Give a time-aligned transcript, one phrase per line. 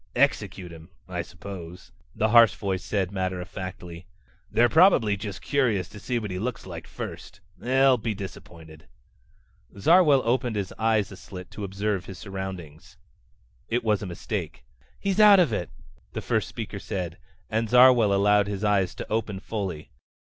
[0.15, 4.07] "Execute him, I suppose," the harsh voice said matter of factly.
[4.49, 7.39] "They're probably just curious to see what he looks like first.
[7.55, 8.87] They'll be disappointed."
[9.77, 12.97] Zarwell opened his eyes a slit to observe his surroundings.
[13.69, 14.63] It was a mistake.
[14.99, 15.69] "He's out of it,"
[16.13, 19.91] the first speaker said, and Zarwell allowed his eyes to open fully.